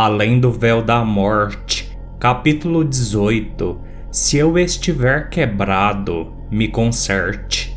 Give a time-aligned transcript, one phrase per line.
[0.00, 1.90] Além do Véu da Morte,
[2.20, 3.80] capítulo 18
[4.12, 7.76] Se eu estiver quebrado, me conserte.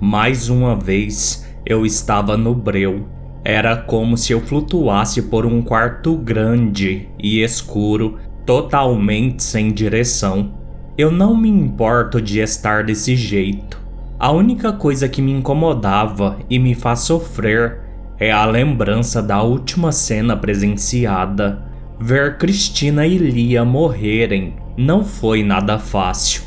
[0.00, 3.08] Mais uma vez eu estava no breu.
[3.42, 8.16] Era como se eu flutuasse por um quarto grande e escuro,
[8.46, 10.54] totalmente sem direção.
[10.96, 13.82] Eu não me importo de estar desse jeito.
[14.16, 17.89] A única coisa que me incomodava e me faz sofrer
[18.20, 21.64] é a lembrança da última cena presenciada.
[21.98, 26.42] Ver Cristina e Lia morrerem não foi nada fácil.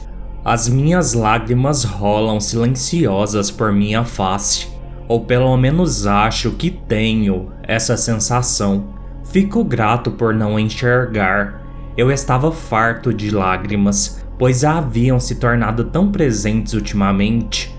[0.45, 4.67] As minhas lágrimas rolam silenciosas por minha face,
[5.07, 8.93] ou pelo menos acho que tenho essa sensação.
[9.23, 11.59] Fico grato por não enxergar.
[11.97, 17.75] Eu estava farto de lágrimas, pois haviam se tornado tão presentes ultimamente.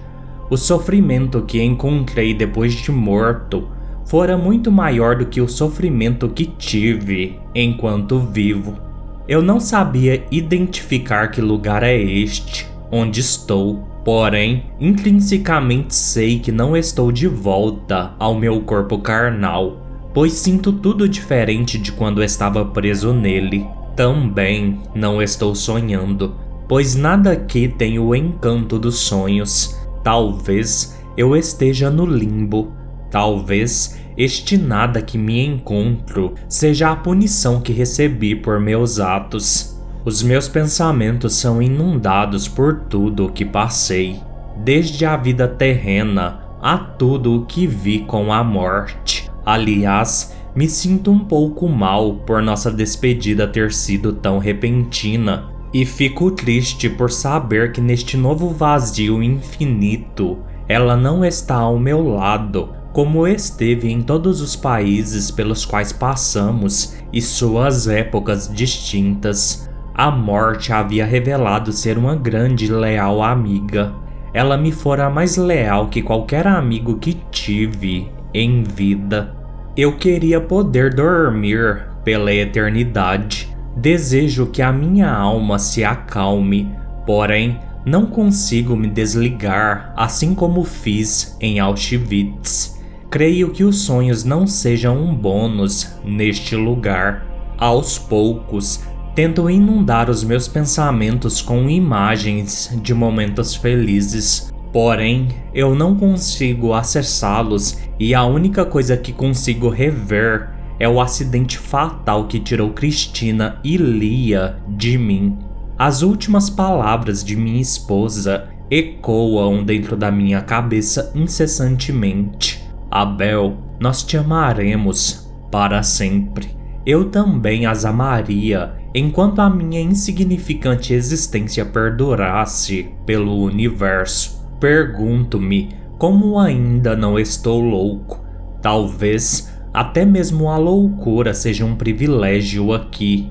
[0.50, 3.68] O sofrimento que encontrei depois de morto
[4.14, 8.78] fora muito maior do que o sofrimento que tive enquanto vivo.
[9.26, 16.76] Eu não sabia identificar que lugar é este, onde estou, porém, intrinsecamente sei que não
[16.76, 23.12] estou de volta ao meu corpo carnal, pois sinto tudo diferente de quando estava preso
[23.12, 23.66] nele.
[23.96, 26.36] Também não estou sonhando,
[26.68, 29.76] pois nada aqui tem o encanto dos sonhos.
[30.04, 32.72] Talvez eu esteja no limbo
[33.14, 39.76] Talvez este nada que me encontro seja a punição que recebi por meus atos.
[40.04, 44.20] Os meus pensamentos são inundados por tudo o que passei,
[44.56, 49.30] desde a vida terrena a tudo o que vi com a morte.
[49.44, 56.30] Aliás, me sinto um pouco mal por nossa despedida ter sido tão repentina, e fico
[56.30, 63.26] triste por saber que neste novo vazio infinito ela não está ao meu lado, como
[63.26, 71.04] esteve em todos os países pelos quais passamos e suas épocas distintas, a morte havia
[71.04, 73.92] revelado ser uma grande e leal amiga.
[74.32, 79.34] Ela me fora mais leal que qualquer amigo que tive em vida.
[79.76, 83.52] Eu queria poder dormir pela eternidade.
[83.76, 86.72] Desejo que a minha alma se acalme,
[87.04, 92.73] porém não consigo me desligar assim como fiz em Auschwitz.
[93.14, 97.24] Creio que os sonhos não sejam um bônus neste lugar.
[97.56, 98.82] Aos poucos,
[99.14, 107.78] tento inundar os meus pensamentos com imagens de momentos felizes, porém eu não consigo acessá-los
[108.00, 110.50] e a única coisa que consigo rever
[110.80, 115.38] é o acidente fatal que tirou Cristina e Lia de mim.
[115.78, 122.53] As últimas palavras de minha esposa ecoam dentro da minha cabeça incessantemente.
[122.94, 126.56] Abel, nós te amaremos para sempre.
[126.86, 134.48] Eu também as amaria enquanto a minha insignificante existência perdurasse pelo universo.
[134.60, 138.24] Pergunto-me como ainda não estou louco.
[138.62, 143.28] Talvez até mesmo a loucura seja um privilégio aqui.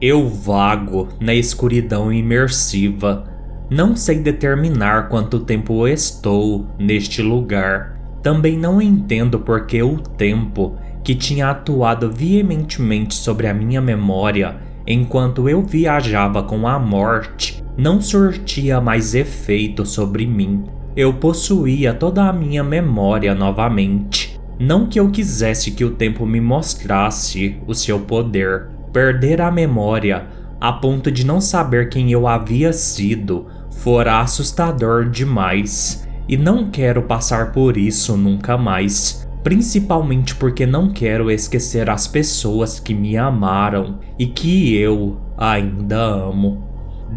[0.00, 3.24] Eu vago na escuridão imersiva.
[3.68, 7.99] Não sei determinar quanto tempo estou neste lugar.
[8.22, 15.48] Também não entendo porque o tempo, que tinha atuado veementemente sobre a minha memória enquanto
[15.48, 20.64] eu viajava com a morte, não surtia mais efeito sobre mim.
[20.96, 24.38] Eu possuía toda a minha memória novamente.
[24.58, 28.68] Não que eu quisesse que o tempo me mostrasse o seu poder.
[28.92, 30.26] Perder a memória
[30.60, 37.02] a ponto de não saber quem eu havia sido fora assustador demais e não quero
[37.02, 39.28] passar por isso nunca mais.
[39.42, 46.62] Principalmente porque não quero esquecer as pessoas que me amaram e que eu ainda amo.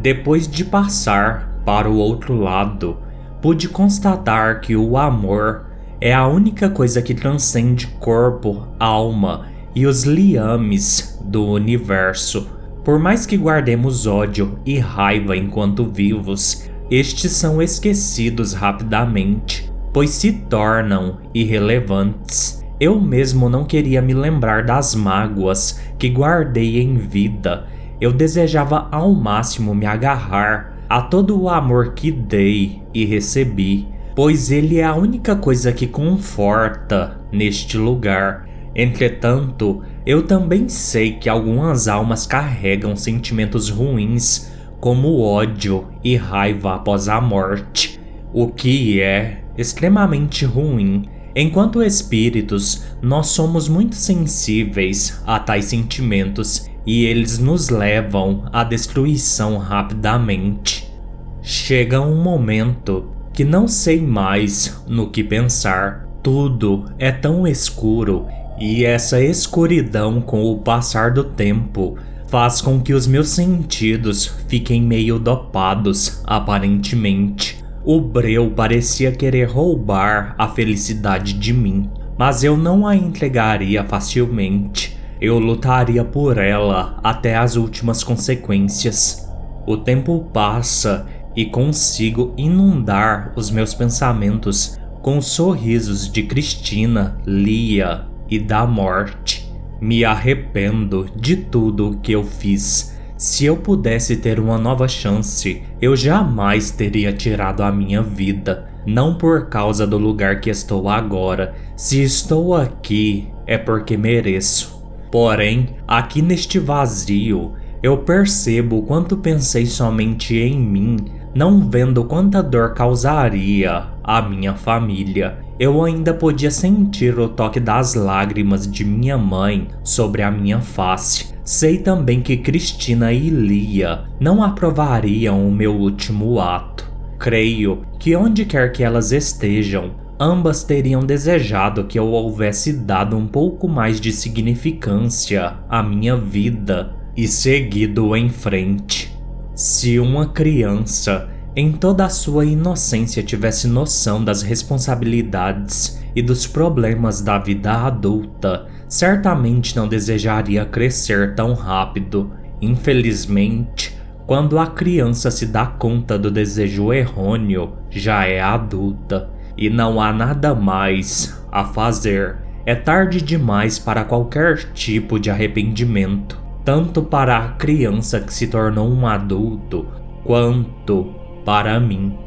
[0.01, 2.97] Depois de passar para o outro lado,
[3.39, 5.67] pude constatar que o amor
[6.01, 9.45] é a única coisa que transcende corpo, alma
[9.75, 12.49] e os liames do universo.
[12.83, 20.31] Por mais que guardemos ódio e raiva enquanto vivos, estes são esquecidos rapidamente, pois se
[20.31, 22.63] tornam irrelevantes.
[22.79, 27.67] Eu mesmo não queria me lembrar das mágoas que guardei em vida.
[28.01, 34.51] Eu desejava ao máximo me agarrar a todo o amor que dei e recebi, pois
[34.51, 38.47] ele é a única coisa que conforta neste lugar.
[38.75, 44.51] Entretanto, eu também sei que algumas almas carregam sentimentos ruins
[44.83, 48.01] como ódio e raiva após a morte,
[48.33, 51.05] o que é extremamente ruim.
[51.33, 59.57] Enquanto espíritos, nós somos muito sensíveis a tais sentimentos e eles nos levam à destruição
[59.57, 60.93] rapidamente.
[61.41, 66.05] Chega um momento que não sei mais no que pensar.
[66.21, 68.27] Tudo é tão escuro
[68.59, 71.97] e essa escuridão, com o passar do tempo,
[72.33, 77.63] faz com que os meus sentidos fiquem meio dopados, aparentemente.
[77.85, 81.87] O breu parecia querer roubar a felicidade de mim,
[82.17, 84.97] mas eu não a entregaria facilmente.
[85.21, 89.29] Eu lutaria por ela até as últimas consequências.
[89.67, 91.05] O tempo passa
[91.35, 99.42] e consigo inundar os meus pensamentos com os sorrisos de Cristina, Lia e da morte.
[99.83, 102.97] Me arrependo de tudo o que eu fiz.
[103.17, 108.69] Se eu pudesse ter uma nova chance, eu jamais teria tirado a minha vida.
[108.87, 111.53] Não por causa do lugar que estou agora.
[111.75, 114.81] Se estou aqui, é porque mereço.
[115.11, 117.51] Porém, aqui neste vazio,
[117.83, 120.95] eu percebo quanto pensei somente em mim,
[121.35, 125.42] não vendo quanta dor causaria à minha família.
[125.59, 131.33] Eu ainda podia sentir o toque das lágrimas de minha mãe sobre a minha face.
[131.43, 136.91] Sei também que Cristina e Lia não aprovariam o meu último ato.
[137.19, 143.27] Creio que onde quer que elas estejam, ambas teriam desejado que eu houvesse dado um
[143.27, 149.13] pouco mais de significância à minha vida e seguido em frente.
[149.53, 157.21] Se uma criança, em toda a sua inocência, tivesse noção das responsabilidades e dos problemas
[157.21, 162.31] da vida adulta, certamente não desejaria crescer tão rápido.
[162.61, 163.95] Infelizmente,
[164.25, 170.11] quando a criança se dá conta do desejo errôneo, já é adulta e não há
[170.13, 172.37] nada mais a fazer.
[172.65, 178.89] É tarde demais para qualquer tipo de arrependimento tanto para a criança que se tornou
[178.89, 179.85] um adulto,
[180.23, 181.13] quanto
[181.45, 182.17] para mim.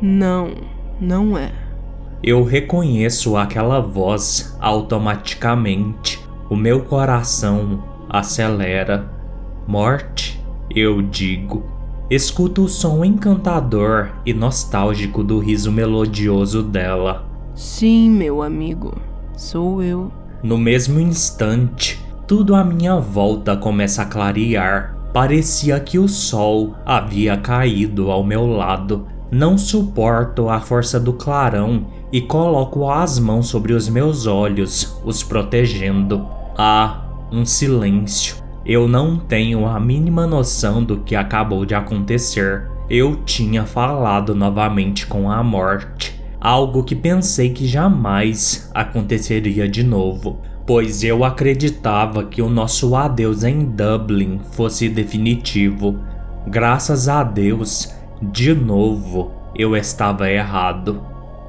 [0.00, 0.50] Não,
[1.00, 1.52] não é.
[2.22, 6.22] Eu reconheço aquela voz automaticamente.
[6.48, 9.10] O meu coração acelera.
[9.66, 11.64] Morte, eu digo.
[12.10, 17.26] Escuto o som encantador e nostálgico do riso melodioso dela.
[17.54, 18.94] Sim, meu amigo,
[19.36, 20.12] sou eu.
[20.42, 24.93] No mesmo instante, tudo à minha volta começa a clarear.
[25.14, 29.06] Parecia que o sol havia caído ao meu lado.
[29.30, 35.22] Não suporto a força do clarão e coloco as mãos sobre os meus olhos, os
[35.22, 36.26] protegendo.
[36.58, 38.42] Há um silêncio.
[38.66, 42.68] Eu não tenho a mínima noção do que acabou de acontecer.
[42.90, 50.40] Eu tinha falado novamente com a morte, algo que pensei que jamais aconteceria de novo
[50.66, 55.98] pois eu acreditava que o nosso adeus em Dublin fosse definitivo.
[56.46, 61.02] Graças a Deus, de novo, eu estava errado.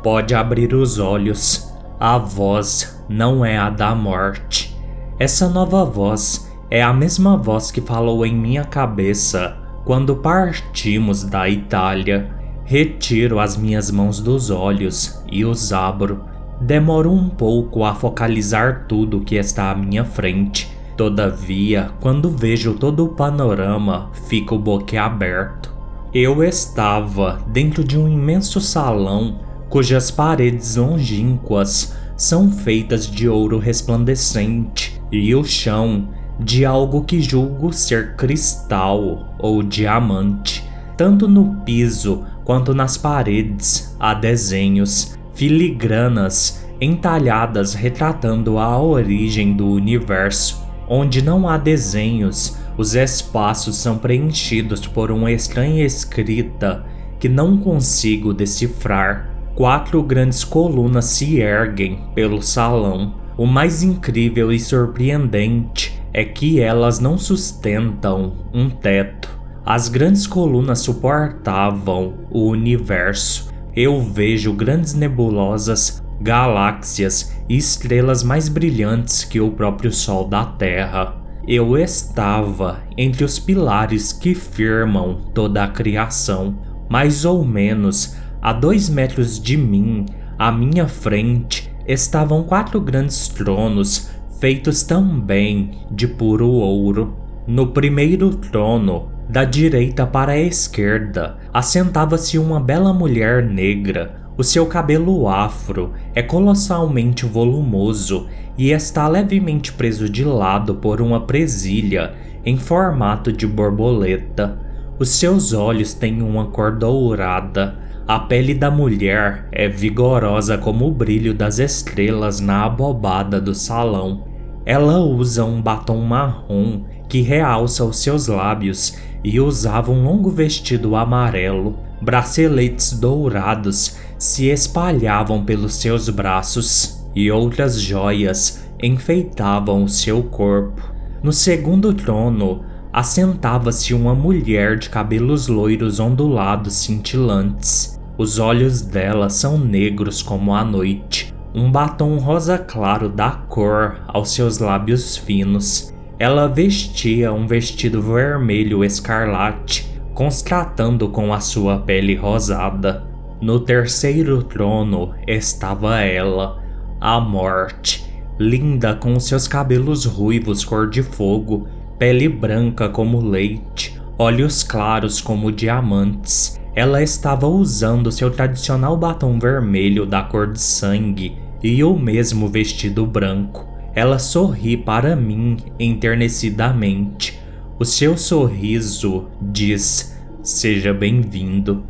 [0.03, 1.73] Pode abrir os olhos.
[1.99, 4.75] A voz não é a da morte.
[5.17, 11.47] Essa nova voz é a mesma voz que falou em minha cabeça quando partimos da
[11.47, 12.35] Itália.
[12.65, 16.25] Retiro as minhas mãos dos olhos e os abro
[16.59, 20.71] Demoro um pouco a focalizar tudo que está à minha frente.
[20.95, 25.73] Todavia, quando vejo todo o panorama, fico boquiaberto.
[26.13, 35.01] Eu estava dentro de um imenso salão cujas paredes longínquas são feitas de ouro resplandecente
[35.11, 36.07] e o chão
[36.39, 40.63] de algo que julgo ser cristal ou diamante.
[40.95, 50.65] Tanto no piso quanto nas paredes há desenhos filigranas entalhadas retratando a origem do universo.
[50.87, 56.85] Onde não há desenhos, os espaços são preenchidos por uma estranha escrita
[57.19, 59.31] que não consigo decifrar.
[59.55, 63.15] Quatro grandes colunas se erguem pelo salão.
[63.37, 69.29] O mais incrível e surpreendente é que elas não sustentam um teto.
[69.65, 79.25] As grandes colunas suportavam o universo eu vejo grandes nebulosas, galáxias e estrelas mais brilhantes
[79.25, 81.21] que o próprio Sol da Terra.
[81.47, 86.57] Eu estava entre os pilares que firmam toda a criação,
[86.89, 90.05] mais ou menos a dois metros de mim,
[90.39, 97.15] à minha frente, estavam quatro grandes tronos feitos também de puro ouro.
[97.47, 104.65] No primeiro trono da direita para a esquerda, assentava-se uma bela mulher negra, O seu
[104.65, 108.27] cabelo afro é colossalmente volumoso
[108.57, 112.13] e está levemente preso de lado por uma presilha
[112.43, 114.59] em formato de borboleta.
[114.99, 117.77] Os seus olhos têm uma cor dourada.
[118.05, 124.25] A pele da mulher é vigorosa como o brilho das estrelas na abobada do salão.
[124.65, 130.95] Ela usa um batom marrom que realça os seus lábios e usava um longo vestido
[130.95, 131.79] amarelo.
[131.99, 140.93] Braceletes dourados se espalhavam pelos seus braços e outras joias enfeitavam o seu corpo.
[141.23, 142.63] No segundo trono
[142.93, 147.99] assentava-se uma mulher de cabelos loiros ondulados cintilantes.
[148.19, 151.33] Os olhos dela são negros como a noite.
[151.51, 155.94] Um batom rosa claro dá cor aos seus lábios finos.
[156.17, 163.05] Ela vestia um vestido vermelho escarlate, contrastando com a sua pele rosada.
[163.41, 166.63] No terceiro trono estava ela,
[167.01, 171.67] a morte, linda com seus cabelos ruivos cor de fogo,
[171.99, 176.57] pele branca como leite, olhos claros como diamantes.
[176.73, 183.05] Ela estava usando seu tradicional batom vermelho da cor de sangue e o mesmo vestido
[183.05, 183.74] branco.
[183.95, 187.39] Ela sorri para mim enternecidamente.
[187.79, 191.85] O seu sorriso diz: Seja bem-vindo.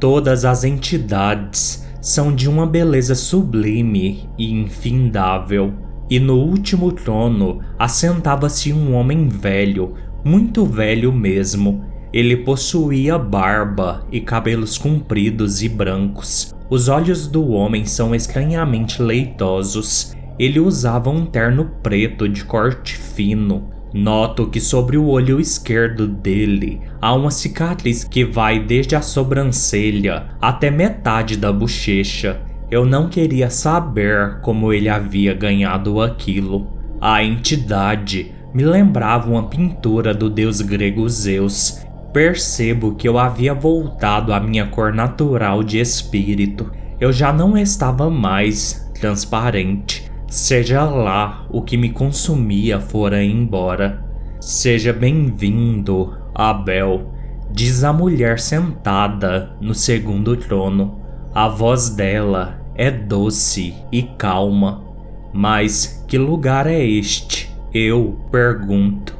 [0.00, 5.72] Todas as entidades são de uma beleza sublime e infindável.
[6.10, 9.94] E no último trono assentava-se um homem velho,
[10.24, 11.84] muito velho mesmo.
[12.12, 16.52] Ele possuía barba e cabelos compridos e brancos.
[16.68, 20.14] Os olhos do homem são estranhamente leitosos.
[20.38, 26.80] Ele usava um terno preto de corte fino, Noto que sobre o olho esquerdo dele
[27.00, 32.40] há uma cicatriz que vai desde a sobrancelha até metade da bochecha.
[32.68, 36.66] Eu não queria saber como ele havia ganhado aquilo.
[37.00, 41.80] A entidade me lembrava uma pintura do deus grego Zeus.
[42.12, 46.68] Percebo que eu havia voltado à minha cor natural de espírito.
[46.98, 50.03] Eu já não estava mais transparente.
[50.34, 54.04] Seja lá o que me consumia fora embora.
[54.40, 57.12] Seja bem-vindo, Abel,
[57.52, 61.00] diz a mulher sentada no segundo trono.
[61.32, 64.82] A voz dela é doce e calma.
[65.32, 67.54] Mas que lugar é este?
[67.72, 69.16] Eu pergunto.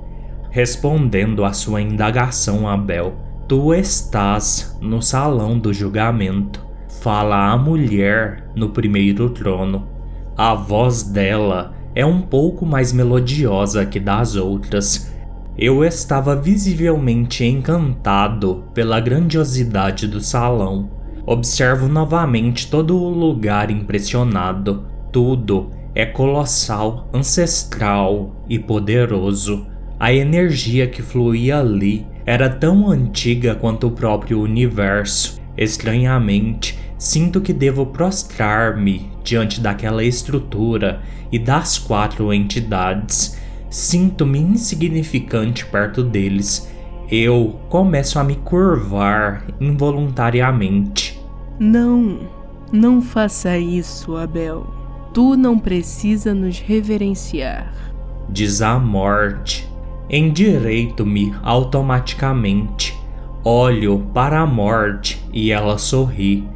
[0.50, 3.14] Respondendo à sua indagação, Abel,
[3.46, 6.66] tu estás no salão do julgamento.
[7.02, 9.93] Fala a mulher no primeiro trono.
[10.36, 15.12] A voz dela é um pouco mais melodiosa que das outras.
[15.56, 20.90] Eu estava visivelmente encantado pela grandiosidade do salão.
[21.24, 24.86] Observo novamente todo o lugar impressionado.
[25.12, 29.68] Tudo é colossal, ancestral e poderoso.
[30.00, 35.40] A energia que fluía ali era tão antiga quanto o próprio universo.
[35.56, 43.38] Estranhamente, Sinto que devo prostrar-me diante daquela estrutura e das quatro entidades.
[43.68, 46.66] Sinto-me insignificante perto deles.
[47.10, 51.22] Eu começo a me curvar involuntariamente.
[51.60, 52.20] Não,
[52.72, 54.66] não faça isso, Abel.
[55.12, 57.70] Tu não precisa nos reverenciar.
[58.30, 59.68] Diz a morte.
[60.08, 62.98] Endireito-me automaticamente.
[63.44, 66.53] Olho para a morte e ela sorri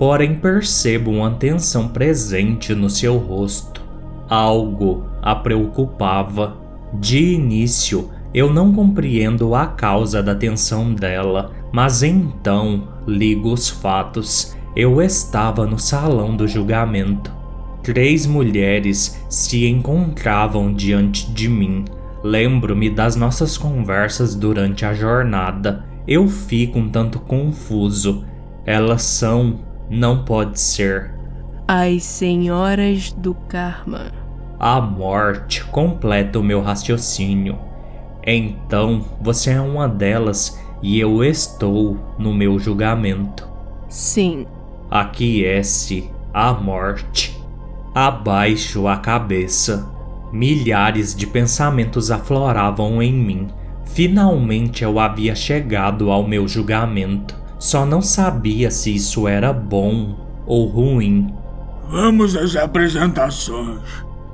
[0.00, 3.82] porém percebo uma tensão presente no seu rosto.
[4.30, 6.56] Algo a preocupava.
[6.94, 14.56] De início, eu não compreendo a causa da tensão dela, mas então ligo os fatos.
[14.74, 17.30] Eu estava no salão do julgamento.
[17.82, 21.84] Três mulheres se encontravam diante de mim.
[22.24, 25.84] Lembro-me das nossas conversas durante a jornada.
[26.08, 28.24] Eu fico um tanto confuso.
[28.64, 31.10] Elas são não pode ser.
[31.66, 34.12] As senhoras do karma.
[34.58, 37.58] A morte completa o meu raciocínio.
[38.24, 43.48] Então você é uma delas e eu estou no meu julgamento.
[43.88, 44.46] Sim.
[44.88, 47.36] Aquece a morte.
[47.94, 49.90] Abaixo a cabeça.
[50.32, 53.48] Milhares de pensamentos afloravam em mim.
[53.84, 57.39] Finalmente eu havia chegado ao meu julgamento.
[57.60, 61.34] Só não sabia se isso era bom ou ruim.
[61.90, 63.82] Vamos às apresentações.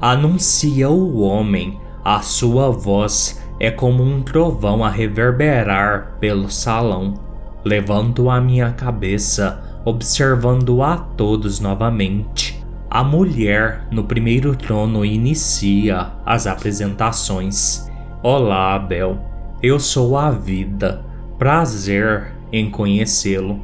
[0.00, 1.80] Anuncia o homem.
[2.04, 7.14] A sua voz é como um trovão a reverberar pelo salão.
[7.64, 12.64] Levanto a minha cabeça observando a todos novamente.
[12.88, 17.90] A mulher no primeiro trono inicia as apresentações.
[18.22, 19.18] Olá, Abel.
[19.60, 21.04] Eu sou a vida.
[21.38, 23.60] Prazer em conhecê-lo.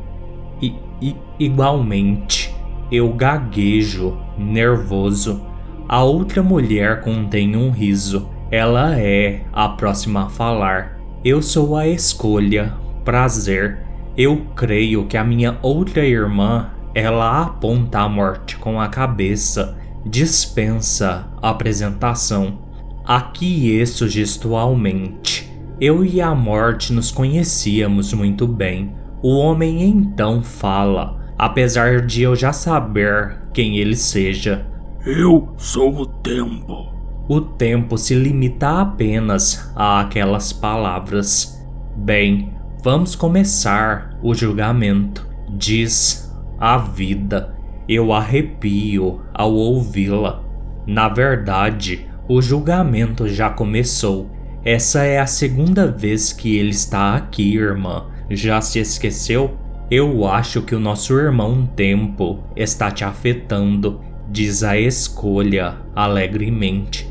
[0.60, 2.54] E, e igualmente,
[2.90, 5.42] eu gaguejo, nervoso.
[5.88, 8.28] A outra mulher contém um riso.
[8.50, 10.98] Ela é a próxima a falar.
[11.24, 12.74] Eu sou a escolha.
[13.04, 13.78] Prazer.
[14.16, 19.78] Eu creio que a minha outra irmã, ela aponta a morte com a cabeça.
[20.04, 22.58] Dispensa a apresentação.
[23.04, 25.51] Aquieço gestualmente.
[25.84, 28.94] Eu e a morte nos conhecíamos muito bem.
[29.20, 34.64] O homem então fala, apesar de eu já saber quem ele seja.
[35.04, 36.94] Eu sou o tempo.
[37.28, 41.60] O tempo se limita apenas a aquelas palavras.
[41.96, 47.56] Bem, vamos começar o julgamento, diz a vida.
[47.88, 50.44] Eu arrepio ao ouvi-la.
[50.86, 54.30] Na verdade, o julgamento já começou.
[54.64, 58.04] Essa é a segunda vez que ele está aqui, irmã.
[58.30, 59.58] Já se esqueceu?
[59.90, 64.00] Eu acho que o nosso irmão Tempo está te afetando,
[64.30, 67.10] diz a escolha alegremente.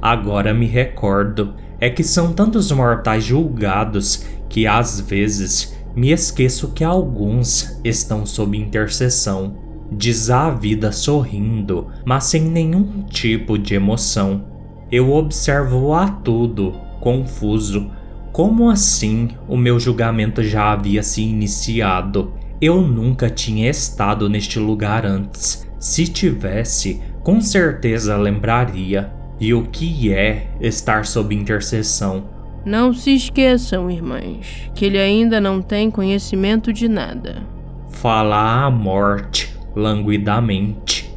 [0.00, 6.84] Agora me recordo, é que são tantos mortais julgados que às vezes me esqueço que
[6.84, 9.56] alguns estão sob intercessão.
[9.90, 14.44] Diz a vida sorrindo, mas sem nenhum tipo de emoção.
[14.90, 17.90] Eu observo a tudo confuso.
[18.30, 22.32] Como assim o meu julgamento já havia se iniciado?
[22.60, 25.68] Eu nunca tinha estado neste lugar antes.
[25.80, 29.12] Se tivesse, com certeza lembraria.
[29.40, 32.24] E o que é estar sob intercessão?
[32.64, 37.42] Não se esqueçam, irmãs, que ele ainda não tem conhecimento de nada.
[37.88, 41.12] Fala a morte, languidamente.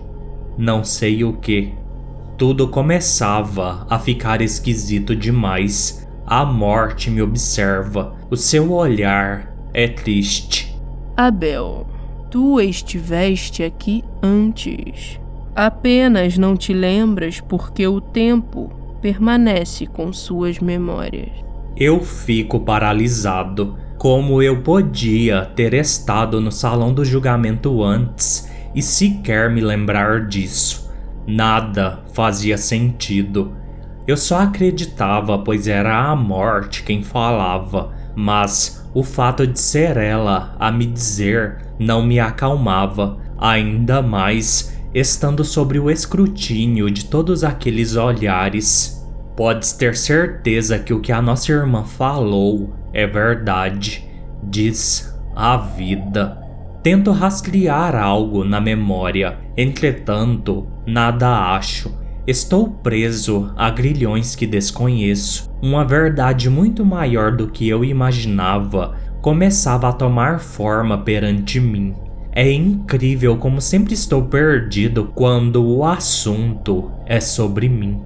[0.57, 1.71] Não sei o que.
[2.37, 6.05] Tudo começava a ficar esquisito demais.
[6.25, 8.13] A morte me observa.
[8.29, 10.77] O seu olhar é triste.
[11.15, 11.87] Abel,
[12.29, 15.17] tu estiveste aqui antes.
[15.55, 18.69] Apenas não te lembras porque o tempo
[19.01, 21.29] permanece com suas memórias.
[21.77, 23.77] Eu fico paralisado.
[23.97, 30.84] Como eu podia ter estado no salão do julgamento antes e sequer me lembrar disso?
[31.27, 33.55] Nada fazia sentido.
[34.07, 40.55] Eu só acreditava, pois era a morte quem falava, mas o fato de ser ela
[40.59, 47.95] a me dizer não me acalmava, ainda mais estando sobre o escrutínio de todos aqueles
[47.95, 49.03] olhares.
[49.35, 54.07] Podes ter certeza que o que a nossa irmã falou é verdade,
[54.41, 56.41] diz a vida.
[56.81, 61.91] Tento rastrear algo na memória, entretanto, nada acho.
[62.27, 65.51] Estou preso a grilhões que desconheço.
[65.61, 71.95] Uma verdade muito maior do que eu imaginava começava a tomar forma perante mim.
[72.31, 78.01] É incrível como sempre estou perdido quando o assunto é sobre mim.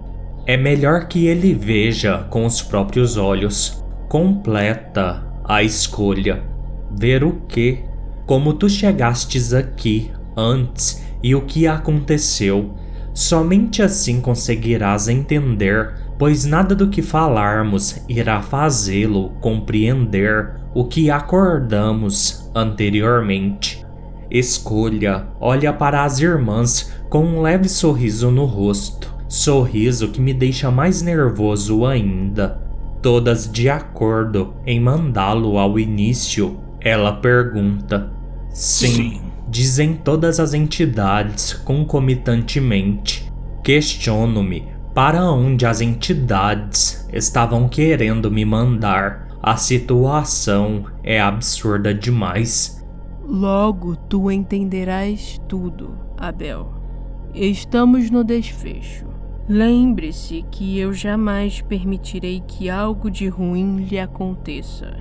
[0.45, 3.83] É melhor que ele veja com os próprios olhos.
[4.07, 6.43] Completa a escolha.
[6.91, 7.83] Ver o que
[8.25, 12.73] como tu chegastes aqui antes e o que aconteceu.
[13.13, 22.49] Somente assim conseguirás entender, pois nada do que falarmos irá fazê-lo compreender o que acordamos
[22.55, 23.85] anteriormente.
[24.29, 30.69] Escolha olha para as irmãs com um leve sorriso no rosto, sorriso que me deixa
[30.69, 32.61] mais nervoso ainda.
[33.01, 38.11] Todas de acordo em mandá-lo ao início, ela pergunta:
[38.51, 43.31] Sim, Sim, dizem todas as entidades concomitantemente.
[43.63, 49.27] Questiono-me para onde as entidades estavam querendo me mandar.
[49.41, 52.85] A situação é absurda demais.
[53.23, 56.73] Logo tu entenderás tudo, Abel.
[57.33, 59.05] Estamos no desfecho.
[59.47, 64.95] Lembre-se que eu jamais permitirei que algo de ruim lhe aconteça.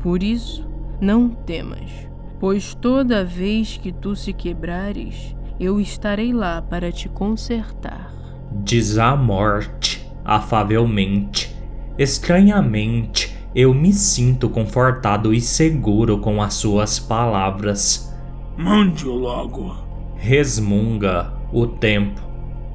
[0.00, 0.66] Por isso,
[1.00, 2.11] não temas
[2.42, 8.12] pois toda vez que tu se quebrares, eu estarei lá para te consertar.
[8.64, 11.54] Diz a morte, afavelmente.
[11.96, 18.12] Estranhamente, eu me sinto confortado e seguro com as suas palavras.
[18.58, 19.76] Mande-o logo.
[20.16, 22.20] Resmunga o tempo.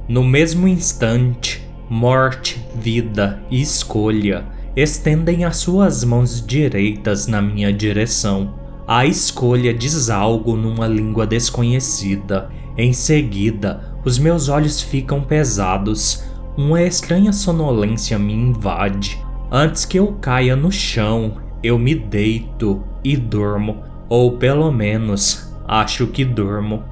[0.08, 8.57] No mesmo instante, morte, vida e escolha estendem as suas mãos direitas na minha direção
[8.88, 12.48] A escolha diz algo numa língua desconhecida.
[12.74, 16.24] Em seguida, os meus olhos ficam pesados.
[16.56, 19.22] Uma estranha sonolência me invade.
[19.52, 26.06] Antes que eu caia no chão, eu me deito e durmo, ou pelo menos acho
[26.06, 26.82] que durmo.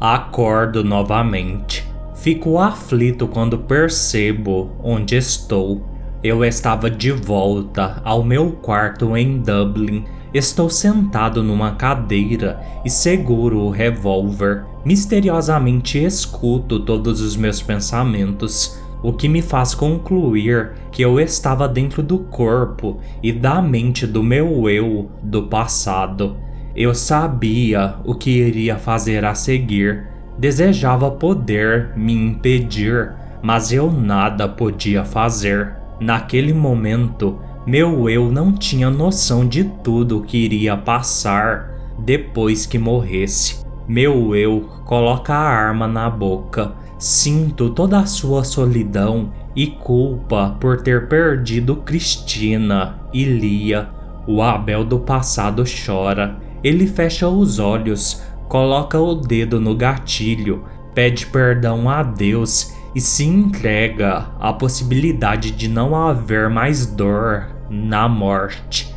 [0.00, 1.86] Acordo novamente.
[2.16, 5.86] Fico aflito quando percebo onde estou.
[6.20, 10.04] Eu estava de volta ao meu quarto em Dublin.
[10.34, 14.64] Estou sentado numa cadeira e seguro o revólver.
[14.84, 22.02] Misteriosamente escuto todos os meus pensamentos, o que me faz concluir que eu estava dentro
[22.02, 26.36] do corpo e da mente do meu eu do passado.
[26.74, 30.08] Eu sabia o que iria fazer a seguir.
[30.36, 35.76] Desejava poder me impedir, mas eu nada podia fazer.
[36.00, 43.64] Naquele momento, meu eu não tinha noção de tudo que iria passar depois que morresse.
[43.88, 46.72] Meu eu coloca a arma na boca.
[46.98, 53.88] Sinto toda a sua solidão e culpa por ter perdido Cristina e Lia.
[54.26, 56.36] O Abel do passado chora.
[56.62, 63.24] Ele fecha os olhos, coloca o dedo no gatilho, pede perdão a Deus e se
[63.24, 68.94] entrega à possibilidade de não haver mais dor na morte.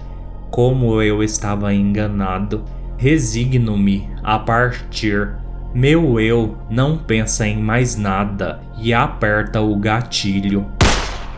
[0.52, 2.64] Como eu estava enganado,
[2.98, 5.36] resigno-me a partir.
[5.74, 10.66] Meu eu não pensa em mais nada e aperta o gatilho.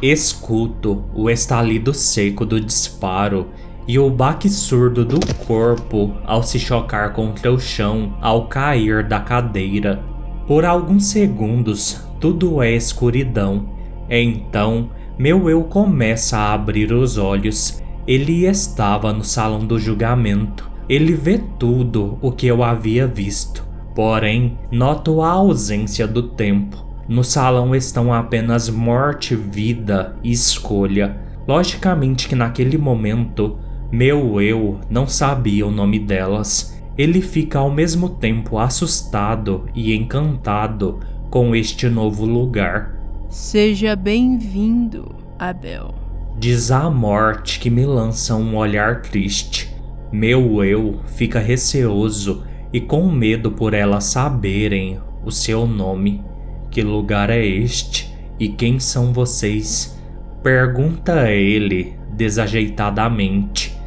[0.02, 3.50] Escuto o estalido seco do disparo
[3.88, 9.20] e o baque surdo do corpo ao se chocar contra o chão ao cair da
[9.20, 10.02] cadeira.
[10.46, 13.70] Por alguns segundos tudo é escuridão.
[14.10, 17.84] Então, meu eu começa a abrir os olhos.
[18.08, 20.72] Ele estava no salão do julgamento.
[20.88, 23.68] Ele vê tudo o que eu havia visto.
[23.94, 26.86] Porém, noto a ausência do tempo.
[27.06, 31.18] No salão estão apenas morte, vida e escolha.
[31.46, 33.58] Logicamente que naquele momento,
[33.92, 36.82] meu eu não sabia o nome delas.
[36.98, 42.99] Ele fica ao mesmo tempo assustado e encantado com este novo lugar.
[43.30, 45.94] Seja bem-vindo, Abel.
[46.40, 49.72] Diz a morte que me lança um olhar triste.
[50.12, 56.24] Meu eu fica receoso e com medo por elas saberem o seu nome.
[56.72, 59.96] Que lugar é este e quem são vocês?
[60.42, 63.78] Pergunta ele desajeitadamente.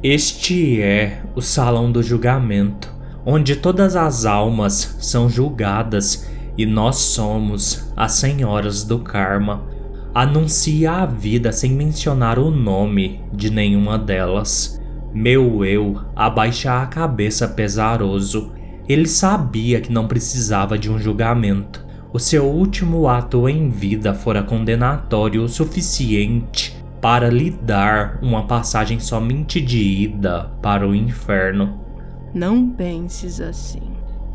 [0.00, 2.94] Este é o salão do julgamento,
[3.26, 9.64] onde todas as almas são julgadas e nós somos as senhoras do karma.
[10.14, 14.80] Anuncia a vida sem mencionar o nome de nenhuma delas.
[15.12, 18.52] Meu eu abaixa a cabeça pesaroso.
[18.88, 21.84] Ele sabia que não precisava de um julgamento.
[22.12, 29.00] O seu último ato em vida fora condenatório o suficiente para lhe dar uma passagem
[29.00, 31.80] somente de ida para o inferno.
[32.34, 33.82] Não penses assim.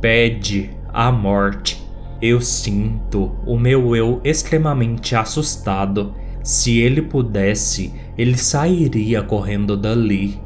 [0.02, 1.87] Pede a morte
[2.22, 6.14] eu sinto o meu eu extremamente assustado.
[6.44, 10.40] Se ele pudesse, ele sairia correndo dali.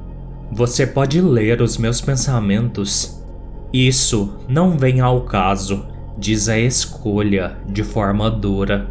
[0.51, 3.23] Você pode ler os meus pensamentos.
[3.71, 5.85] Isso não vem ao caso,
[6.17, 8.89] diz a escolha de forma dura.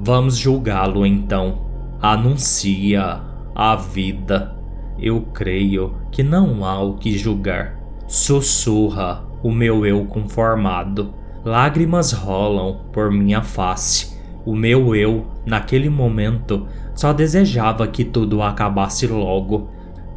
[0.00, 1.66] Vamos julgá-lo então.
[2.00, 3.20] Anuncia
[3.54, 4.56] a vida.
[4.98, 7.78] Eu creio que não há o que julgar.
[8.06, 11.12] Sussurra o meu eu conformado.
[11.44, 14.16] Lágrimas rolam por minha face.
[14.46, 19.68] O meu eu, naquele momento, só desejava que tudo acabasse logo.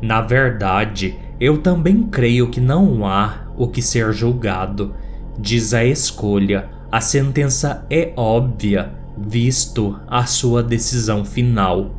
[0.02, 4.96] Na verdade, eu também creio que não há o que ser julgado.
[5.38, 11.92] Diz a escolha, a sentença é óbvia, visto a sua decisão final.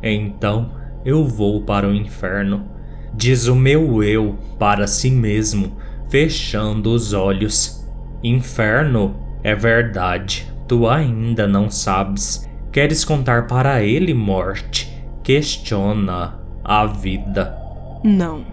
[0.00, 0.70] Então
[1.04, 2.66] eu vou para o inferno.
[3.12, 5.76] Diz o meu eu para si mesmo,
[6.08, 7.85] fechando os olhos.
[8.28, 12.44] Inferno, é verdade, tu ainda não sabes.
[12.72, 14.92] Queres contar para ele, morte?
[15.22, 17.56] Questiona a vida.
[18.02, 18.44] Não.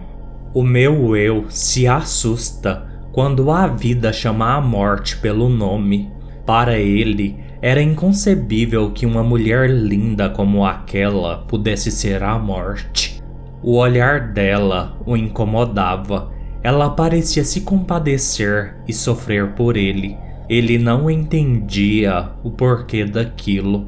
[0.54, 6.08] O meu eu se assusta quando a vida chama a morte pelo nome.
[6.46, 13.20] Para ele, era inconcebível que uma mulher linda como aquela pudesse ser a morte.
[13.60, 16.33] O olhar dela o incomodava
[16.64, 20.16] ela parecia se compadecer e sofrer por ele.
[20.48, 23.86] Ele não entendia o porquê daquilo.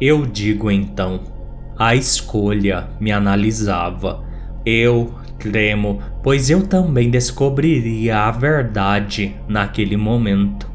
[0.00, 1.20] Eu digo então,
[1.76, 4.22] a escolha me analisava.
[4.64, 10.70] Eu Tremo, pois eu também descobriria a verdade naquele momento.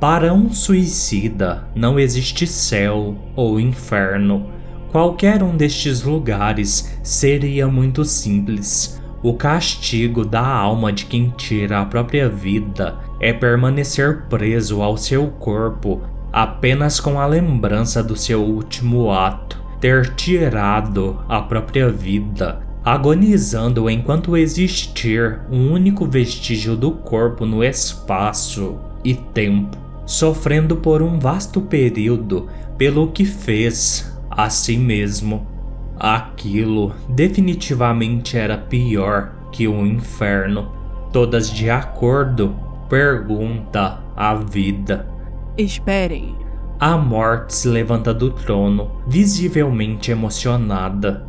[0.00, 4.50] Para um suicida não existe céu ou inferno.
[4.90, 9.00] Qualquer um destes lugares seria muito simples.
[9.26, 15.26] O castigo da alma de quem tira a própria vida é permanecer preso ao seu
[15.26, 16.00] corpo
[16.32, 24.36] apenas com a lembrança do seu último ato, ter tirado a própria vida, agonizando enquanto
[24.36, 32.46] existir um único vestígio do corpo no espaço e tempo, sofrendo por um vasto período
[32.78, 35.55] pelo que fez a si mesmo.
[35.98, 40.70] Aquilo definitivamente era pior que o inferno.
[41.12, 42.54] Todas de acordo,
[42.88, 45.08] pergunta a vida.
[45.56, 46.36] Esperem.
[46.78, 51.26] A morte se levanta do trono, visivelmente emocionada.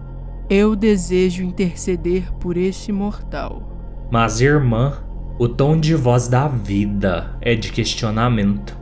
[0.50, 4.08] Eu desejo interceder por este mortal.
[4.12, 4.94] Mas, irmã,
[5.40, 8.78] o tom de voz da vida é de questionamento.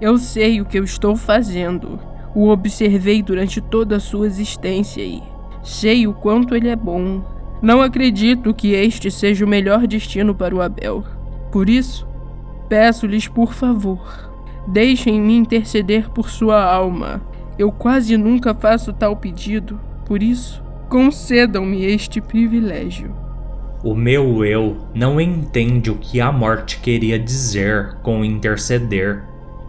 [0.00, 1.98] Eu sei o que eu estou fazendo.
[2.36, 5.22] O observei durante toda a sua existência e
[5.62, 7.24] sei o quanto ele é bom.
[7.62, 11.02] Não acredito que este seja o melhor destino para o Abel.
[11.50, 12.06] Por isso,
[12.68, 14.30] peço-lhes por favor,
[14.68, 17.22] deixem-me interceder por sua alma.
[17.58, 23.16] Eu quase nunca faço tal pedido, por isso, concedam-me este privilégio.
[23.82, 29.24] O meu eu não entende o que a morte queria dizer com interceder.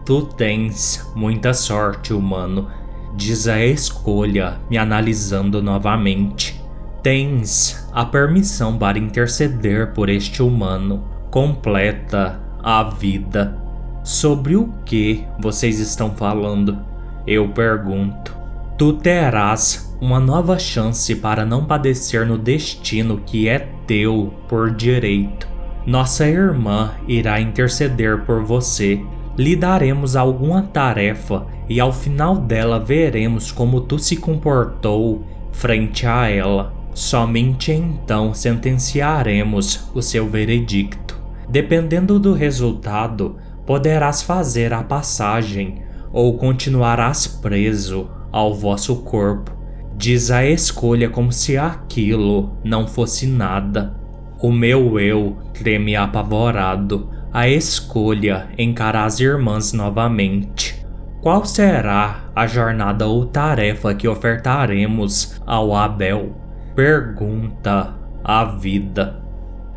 [0.08, 2.68] Tu tens muita sorte, humano,
[3.14, 6.58] diz a escolha, me analisando novamente.
[7.02, 11.04] Tens a permissão para interceder por este humano.
[11.30, 13.54] Completa a vida.
[14.02, 16.78] Sobre o que vocês estão falando?
[17.26, 18.34] Eu pergunto.
[18.78, 25.46] Tu terás uma nova chance para não padecer no destino que é teu por direito.
[25.86, 29.04] Nossa irmã irá interceder por você
[29.38, 36.28] lhe daremos alguma tarefa e ao final dela veremos como tu se comportou frente a
[36.28, 36.74] ela.
[36.92, 41.16] Somente então sentenciaremos o seu veredicto.
[41.48, 49.52] Dependendo do resultado, poderás fazer a passagem ou continuarás preso ao vosso corpo.
[49.96, 53.94] Diz a escolha como se aquilo não fosse nada.
[54.40, 60.84] O meu eu treme apavorado a escolha encarar as irmãs novamente.
[61.22, 66.34] Qual será a jornada ou tarefa que ofertaremos ao Abel?
[66.74, 69.22] Pergunta a vida.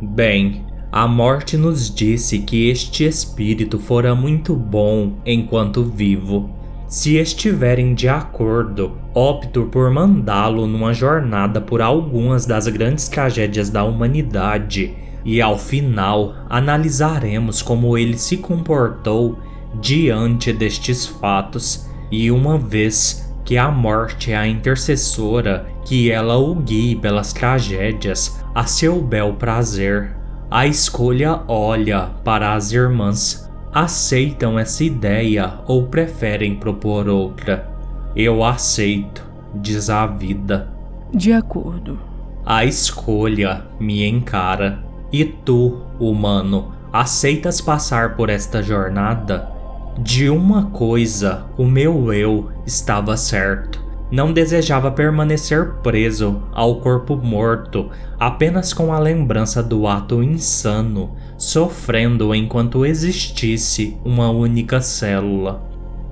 [0.02, 6.50] Bem, a morte nos disse que este espírito fora muito bom enquanto vivo.
[6.88, 13.84] Se estiverem de acordo, opto por mandá-lo numa jornada por algumas das grandes tragédias da
[13.84, 19.38] humanidade e ao final analisaremos como ele se comportou
[19.80, 26.54] diante destes fatos, e uma vez que a morte é a intercessora, que ela o
[26.54, 30.16] guie pelas tragédias a seu bel prazer.
[30.50, 33.50] A escolha olha para as irmãs.
[33.72, 37.70] Aceitam essa ideia ou preferem propor outra?
[38.14, 40.70] Eu aceito, diz a vida.
[41.12, 41.98] De acordo.
[42.44, 44.82] A escolha me encara.
[45.12, 49.50] E tu, humano, aceitas passar por esta jornada?
[49.98, 53.82] De uma coisa, o meu eu estava certo.
[54.10, 62.34] Não desejava permanecer preso ao corpo morto, apenas com a lembrança do ato insano, sofrendo
[62.34, 65.62] enquanto existisse uma única célula.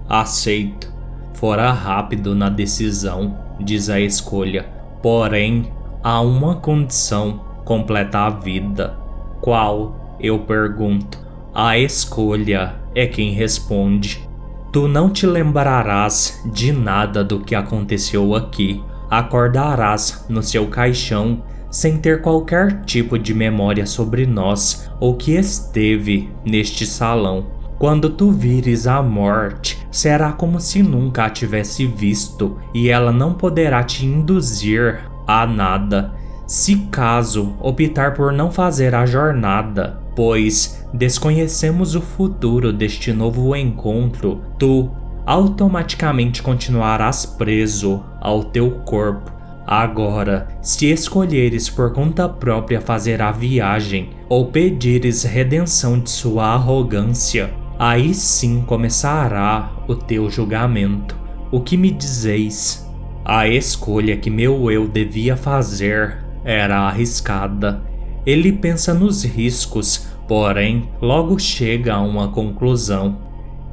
[0.09, 0.91] Aceito.
[1.35, 4.67] Fora rápido na decisão, diz a escolha.
[5.03, 8.99] Porém, há uma condição completa a vida.
[9.41, 10.17] Qual?
[10.19, 11.21] Eu pergunto.
[11.55, 14.29] A escolha é quem responde.
[14.73, 18.83] Tu não te lembrarás de nada do que aconteceu aqui.
[19.09, 26.29] Acordarás no seu caixão sem ter qualquer tipo de memória sobre nós ou que esteve
[26.45, 27.47] neste salão.
[27.79, 33.33] Quando tu vires a morte, será como se nunca a tivesse visto e ela não
[33.33, 36.19] poderá te induzir a nada
[36.51, 44.41] se caso optar por não fazer a jornada, pois desconhecemos o futuro deste novo encontro,
[44.59, 44.91] tu
[45.25, 49.31] automaticamente continuarás preso ao teu corpo.
[49.65, 57.55] Agora, se escolheres por conta própria fazer a viagem ou pedires redenção de sua arrogância,
[57.79, 61.17] aí sim começará o teu julgamento.
[61.53, 62.91] O que me dizeis?
[63.25, 67.83] A escolha que meu eu devia fazer era arriscada.
[68.25, 73.19] Ele pensa nos riscos, porém logo chega a uma conclusão.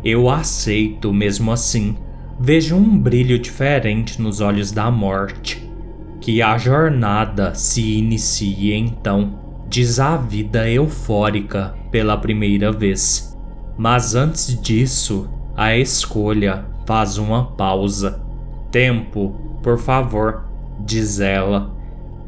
[0.03, 1.97] Eu aceito mesmo assim.
[2.39, 5.69] Vejo um brilho diferente nos olhos da morte.
[6.21, 13.37] Que a jornada se inicie então, diz a vida eufórica pela primeira vez.
[13.77, 18.23] Mas antes disso, a escolha faz uma pausa.
[18.71, 20.45] Tempo, por favor,
[20.79, 21.76] diz ela.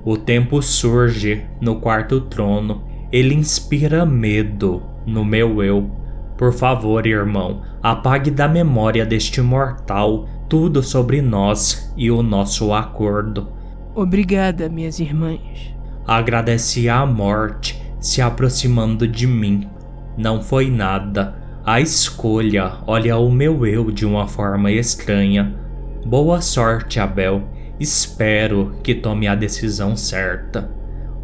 [0.10, 2.82] O tempo surge no quarto trono.
[3.12, 5.88] Ele inspira medo no meu eu.
[6.36, 13.50] Por favor, irmão, apague da memória deste mortal tudo sobre nós e o nosso acordo.
[13.94, 15.76] Obrigada, minhas irmãs.
[16.08, 19.70] Agradeci a morte se aproximando de mim.
[20.18, 21.36] Não foi nada.
[21.64, 25.56] A escolha olha o meu eu de uma forma estranha.
[26.04, 27.59] Boa sorte, Abel.
[27.80, 30.70] Espero que tome a decisão certa.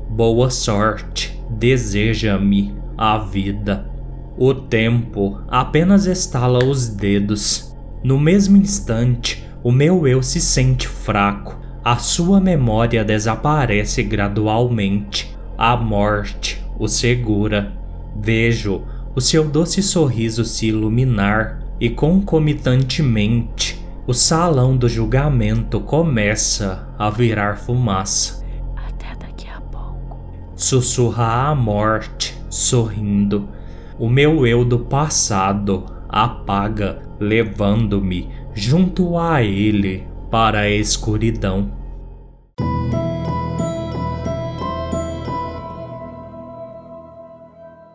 [0.09, 3.91] Boa sorte, deseja-me a vida.
[4.37, 7.75] O tempo apenas estala os dedos.
[8.01, 11.59] No mesmo instante, o meu eu se sente fraco.
[11.83, 15.35] A sua memória desaparece gradualmente.
[15.57, 17.73] A morte o segura.
[18.15, 18.81] Vejo
[19.13, 27.57] o seu doce sorriso se iluminar e concomitantemente o salão do julgamento começa a virar
[27.57, 28.45] fumaça.
[28.75, 30.19] Até daqui a pouco.
[30.55, 33.49] Sussurra a morte, sorrindo.
[33.97, 41.71] O meu eu do passado apaga, levando-me junto a ele para a escuridão.